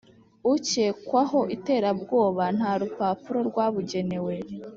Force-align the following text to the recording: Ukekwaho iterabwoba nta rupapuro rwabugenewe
Ukekwaho 0.53 1.39
iterabwoba 1.55 2.43
nta 2.57 2.71
rupapuro 2.81 3.39
rwabugenewe 3.49 4.33